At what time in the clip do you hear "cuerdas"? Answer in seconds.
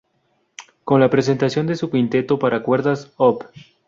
2.63-3.11